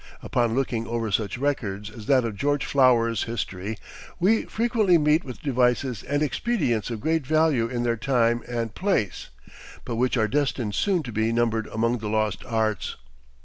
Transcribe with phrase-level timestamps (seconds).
[0.23, 3.77] Upon looking over such records as that of George Flower's History
[4.19, 9.29] we frequently meet with devices and expedients of great value in their time and place,
[9.85, 12.95] but which are destined soon to be numbered among the Lost Arts.